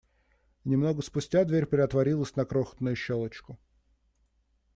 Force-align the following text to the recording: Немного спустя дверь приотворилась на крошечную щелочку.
Немного 0.65 1.03
спустя 1.03 1.45
дверь 1.45 1.67
приотворилась 1.67 2.35
на 2.35 2.43
крошечную 2.45 2.95
щелочку. 2.95 3.59